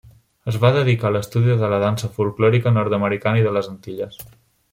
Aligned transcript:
Es 0.51 0.55
va 0.61 0.69
dedicar 0.77 1.07
a 1.09 1.11
l'estudi 1.15 1.57
de 1.59 1.69
la 1.73 1.79
dansa 1.83 2.09
folklòrica 2.17 2.75
nord-americana 2.79 3.45
i 3.45 3.45
de 3.51 3.53
les 3.61 3.71
Antilles. 3.75 4.21